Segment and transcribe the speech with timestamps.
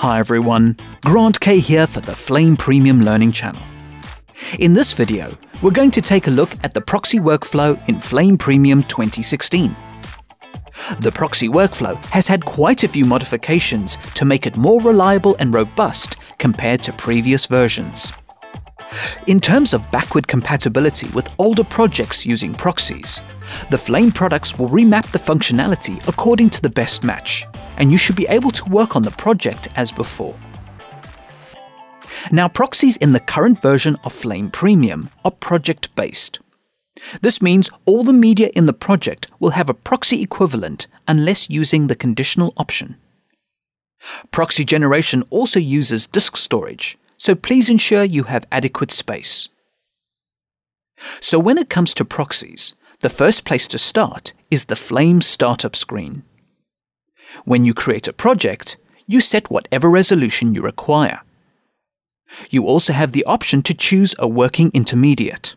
[0.00, 3.60] Hi everyone, Grant Kay here for the Flame Premium Learning channel.
[4.58, 8.38] In this video, we're going to take a look at the proxy workflow in Flame
[8.38, 9.76] Premium 2016.
[11.00, 15.52] The proxy workflow has had quite a few modifications to make it more reliable and
[15.52, 18.10] robust compared to previous versions.
[19.26, 23.20] In terms of backward compatibility with older projects using proxies,
[23.68, 27.44] the Flame products will remap the functionality according to the best match,
[27.80, 30.38] and you should be able to work on the project as before.
[32.30, 36.38] Now, proxies in the current version of Flame Premium are project based.
[37.22, 41.86] This means all the media in the project will have a proxy equivalent unless using
[41.86, 42.96] the conditional option.
[44.30, 49.48] Proxy generation also uses disk storage, so please ensure you have adequate space.
[51.20, 55.74] So when it comes to proxies, the first place to start is the Flame startup
[55.74, 56.22] screen.
[57.44, 61.20] When you create a project, you set whatever resolution you require.
[62.48, 65.56] You also have the option to choose a working intermediate.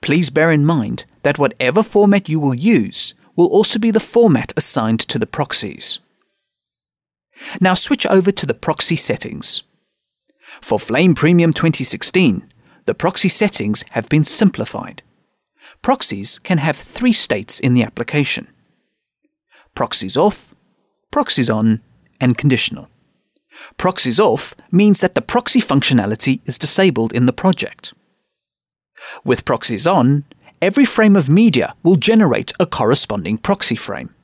[0.00, 4.52] Please bear in mind that whatever format you will use will also be the format
[4.56, 5.98] assigned to the proxies.
[7.60, 9.62] Now switch over to the proxy settings.
[10.60, 12.52] For Flame Premium 2016,
[12.86, 15.02] the proxy settings have been simplified.
[15.82, 18.48] Proxies can have three states in the application
[19.74, 20.54] proxies off,
[21.10, 21.80] proxies on,
[22.20, 22.88] and conditional.
[23.76, 27.92] Proxies off means that the proxy functionality is disabled in the project.
[29.24, 30.24] With proxies on,
[30.60, 34.14] every frame of media will generate a corresponding proxy frame.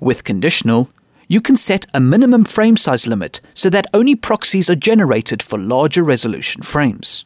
[0.00, 0.90] With conditional,
[1.28, 5.58] you can set a minimum frame size limit so that only proxies are generated for
[5.58, 7.24] larger resolution frames.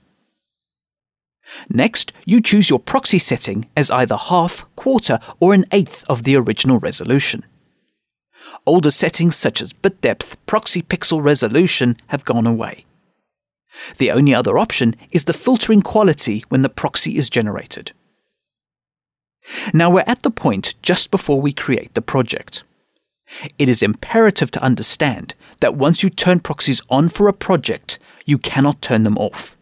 [1.69, 6.37] Next, you choose your proxy setting as either half, quarter, or an eighth of the
[6.37, 7.45] original resolution.
[8.67, 12.85] Older settings such as bit depth, proxy pixel resolution have gone away.
[13.99, 17.93] The only other option is the filtering quality when the proxy is generated.
[19.73, 22.65] Now we're at the point just before we create the project.
[23.59, 28.39] It is imperative to understand that once you turn proxies on for a project, you
[28.39, 29.57] cannot turn them off.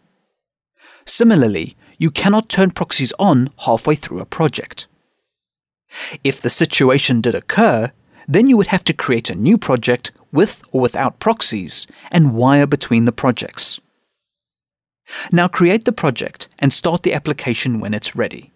[1.09, 4.87] Similarly, you cannot turn proxies on halfway through a project.
[6.23, 7.93] If the situation did occur,
[8.29, 12.67] then you would have to create a new project with or without proxies and wire
[12.67, 13.81] between the projects.
[15.33, 18.53] Now create the project and start the application when it's ready.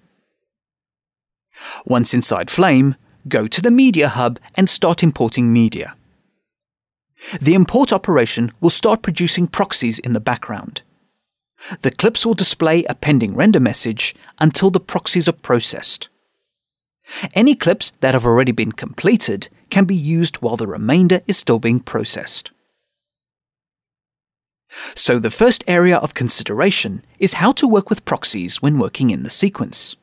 [1.86, 2.96] Once inside Flame,
[3.28, 5.94] go to the Media Hub and start importing media.
[7.40, 10.82] The import operation will start producing proxies in the background.
[11.80, 16.08] The clips will display a pending render message until the proxies are processed.
[17.34, 21.58] Any clips that have already been completed can be used while the remainder is still
[21.58, 22.50] being processed.
[24.94, 29.22] So the first area of consideration is how to work with proxies when working in
[29.22, 29.96] the sequence.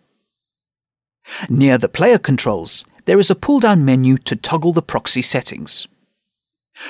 [1.49, 5.87] Near the player controls, there is a pull-down menu to toggle the proxy settings.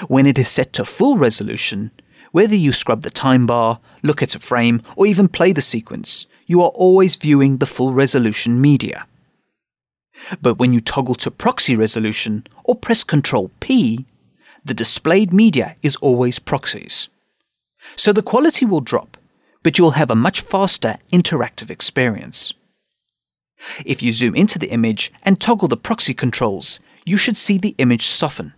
[0.07, 1.91] When it is set to full resolution,
[2.31, 6.27] whether you scrub the time bar, look at a frame, or even play the sequence,
[6.45, 9.05] you are always viewing the full resolution media.
[10.41, 14.05] But when you toggle to proxy resolution or press Ctrl P,
[14.63, 17.07] the displayed media is always proxies.
[17.95, 19.17] So the quality will drop,
[19.63, 22.53] but you'll have a much faster interactive experience.
[23.85, 27.75] If you zoom into the image and toggle the proxy controls, you should see the
[27.77, 28.53] image soften.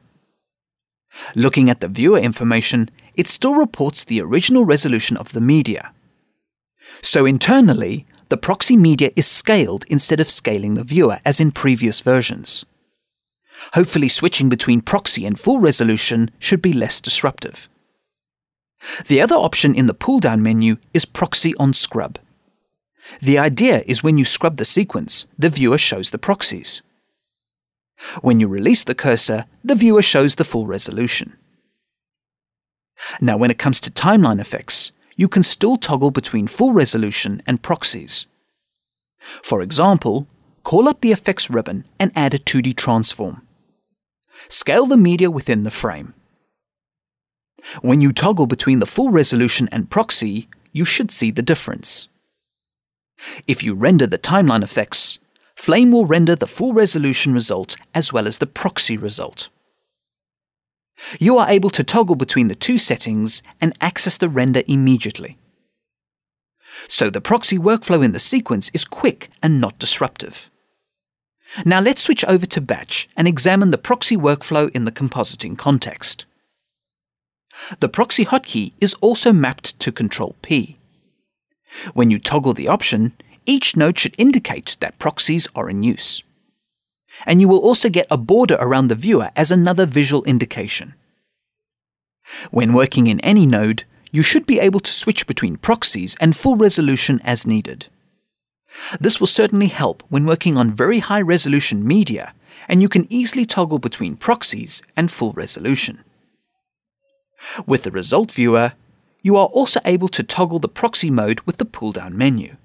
[1.36, 2.90] Looking at the viewer information,
[3.22, 5.94] it still reports the original resolution of the media.
[7.04, 12.00] So internally, the proxy media is scaled instead of scaling the viewer as in previous
[12.00, 12.66] versions.
[13.74, 17.70] Hopefully, switching between proxy and full resolution should be less disruptive.
[19.06, 22.18] The other option in the pull down menu is proxy on scrub.
[23.22, 26.82] The idea is when you scrub the sequence, the viewer shows the proxies.
[28.24, 31.38] When you release the cursor, the viewer shows the full resolution.
[33.20, 37.62] Now, when it comes to timeline effects, you can still toggle between full resolution and
[37.62, 38.28] proxies.
[39.44, 40.28] For example,
[40.64, 43.46] call up the effects ribbon and add a 2D transform.
[44.50, 46.14] Scale the media within the frame.
[47.82, 52.08] When you toggle between the full resolution and proxy, you should see the difference.
[53.48, 55.20] If you render the timeline effects,
[55.56, 59.50] Flame will render the full resolution result as well as the proxy result.
[61.20, 65.38] You are able to toggle between the two settings and access the render immediately.
[66.88, 70.50] So the proxy workflow in the sequence is quick and not disruptive.
[71.66, 76.26] Now let's switch over to batch and examine the proxy workflow in the compositing context.
[77.80, 80.78] The proxy hotkey is also mapped to Control P.
[81.94, 83.14] When you toggle the option,
[83.46, 86.24] each node should indicate that proxies are in use.
[87.26, 90.96] And you will also get a border around the viewer as another visual indication.
[92.52, 96.56] When working in any node, you should be able to switch between proxies and full
[96.56, 97.88] resolution as needed.
[99.00, 102.34] This will certainly help when working on very high resolution media,
[102.68, 106.04] and you can easily toggle between proxies and full resolution.
[107.66, 108.74] With the result viewer,
[109.22, 112.56] you are also able to toggle the proxy mode with the pull down menu.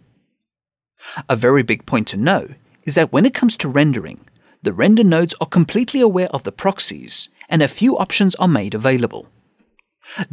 [1.29, 2.49] A very big point to know
[2.85, 4.21] is that when it comes to rendering,
[4.67, 8.75] the render nodes are completely aware of the proxies and a few options are made
[8.75, 9.29] available.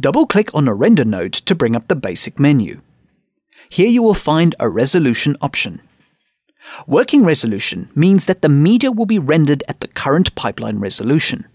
[0.00, 2.80] Double click on a render node to bring up the basic menu.
[3.68, 5.80] Here you will find a resolution option.
[6.88, 11.46] Working resolution means that the media will be rendered at the current pipeline resolution.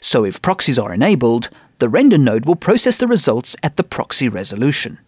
[0.00, 1.48] So if proxies are enabled,
[1.80, 5.00] the render node will process the results at the proxy resolution.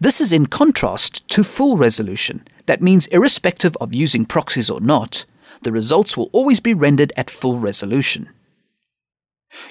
[0.00, 2.48] This is in contrast to full resolution.
[2.64, 5.26] That means irrespective of using proxies or not,
[5.62, 8.28] the results will always be rendered at full resolution.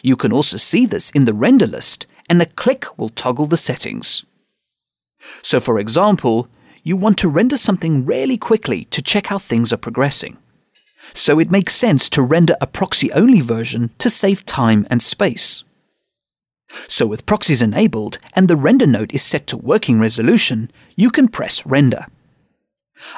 [0.04, 3.58] You can also see this in the render list, and a click will toggle the
[3.58, 4.24] settings.
[5.42, 6.48] So, for example,
[6.84, 10.38] you want to render something really quickly to check how things are progressing.
[11.14, 15.64] So, it makes sense to render a proxy only version to save time and space.
[16.88, 21.28] So, with proxies enabled and the render node is set to working resolution, you can
[21.28, 22.06] press Render.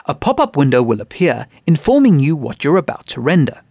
[0.06, 3.62] A pop up window will appear informing you what you're about to render.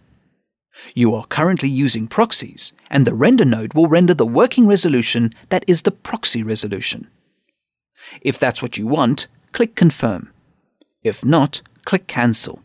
[0.94, 5.64] You are currently using proxies, and the render node will render the working resolution that
[5.66, 7.08] is the proxy resolution.
[8.22, 10.32] If that's what you want, click Confirm.
[11.02, 12.62] If not, click Cancel.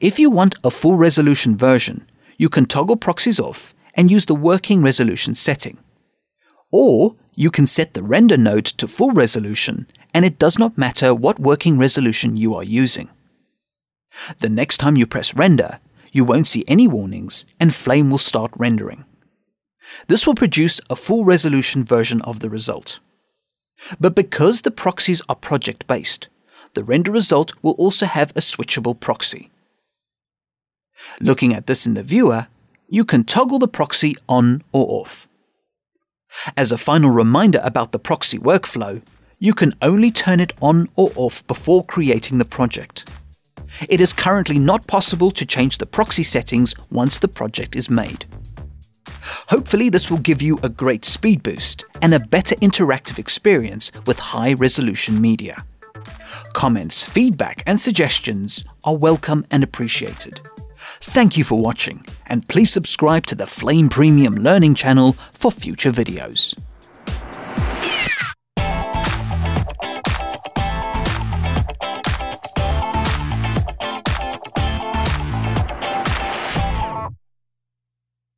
[0.00, 4.34] If you want a full resolution version, you can toggle proxies off and use the
[4.34, 5.78] working resolution setting.
[6.70, 9.86] Or you can set the render node to full resolution
[10.16, 13.10] and it does not matter what working resolution you are using.
[14.38, 15.78] The next time you press render,
[16.10, 19.04] you won't see any warnings and Flame will start rendering.
[20.08, 22.98] This will produce a full resolution version of the result.
[24.00, 26.28] But because the proxies are project based,
[26.72, 29.50] the render result will also have a switchable proxy.
[31.20, 32.46] Looking at this in the viewer,
[32.88, 35.28] you can toggle the proxy on or off.
[36.56, 39.02] As a final reminder about the proxy workflow,
[39.38, 43.08] you can only turn it on or off before creating the project.
[43.88, 48.24] It is currently not possible to change the proxy settings once the project is made.
[49.48, 54.18] Hopefully, this will give you a great speed boost and a better interactive experience with
[54.18, 55.64] high resolution media.
[56.52, 60.40] Comments, feedback, and suggestions are welcome and appreciated.
[61.00, 65.92] Thank you for watching, and please subscribe to the Flame Premium Learning channel for future
[65.92, 66.54] videos.